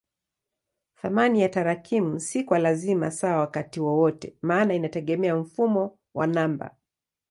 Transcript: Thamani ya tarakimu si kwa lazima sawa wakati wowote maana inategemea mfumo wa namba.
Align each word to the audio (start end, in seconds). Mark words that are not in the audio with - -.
Thamani 0.95 1.41
ya 1.41 1.49
tarakimu 1.49 2.19
si 2.19 2.43
kwa 2.43 2.59
lazima 2.59 3.11
sawa 3.11 3.39
wakati 3.39 3.79
wowote 3.79 4.35
maana 4.41 4.73
inategemea 4.73 5.35
mfumo 5.35 5.97
wa 6.13 6.27
namba. 6.27 6.75